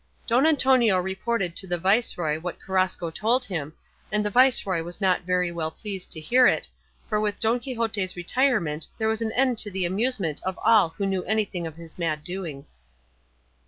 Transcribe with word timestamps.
Don 0.25 0.47
Antonio 0.47 0.97
reported 0.97 1.55
to 1.55 1.67
the 1.67 1.77
viceroy 1.77 2.39
what 2.39 2.59
Carrasco 2.59 3.11
told 3.11 3.45
him, 3.45 3.71
and 4.11 4.25
the 4.25 4.31
viceroy 4.31 4.81
was 4.81 4.99
not 4.99 5.21
very 5.27 5.51
well 5.51 5.69
pleased 5.69 6.11
to 6.13 6.19
hear 6.19 6.47
it, 6.47 6.67
for 7.07 7.19
with 7.21 7.39
Don 7.39 7.59
Quixote's 7.59 8.15
retirement 8.15 8.87
there 8.97 9.07
was 9.07 9.21
an 9.21 9.31
end 9.33 9.59
to 9.59 9.69
the 9.69 9.85
amusement 9.85 10.41
of 10.43 10.57
all 10.65 10.89
who 10.89 11.05
knew 11.05 11.23
anything 11.25 11.67
of 11.67 11.75
his 11.75 11.99
mad 11.99 12.23
doings. 12.23 12.79